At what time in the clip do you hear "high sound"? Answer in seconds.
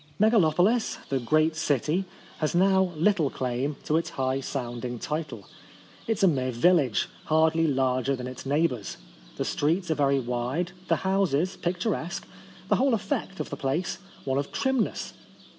4.09-4.83